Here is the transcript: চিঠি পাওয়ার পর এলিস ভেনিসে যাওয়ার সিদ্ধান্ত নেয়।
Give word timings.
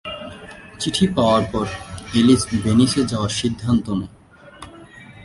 চিঠি 0.79 1.05
পাওয়ার 1.15 1.43
পর 1.51 1.65
এলিস 2.15 2.41
ভেনিসে 2.63 3.01
যাওয়ার 3.05 3.31
সিদ্ধান্ত 3.39 3.85
নেয়। 3.99 4.13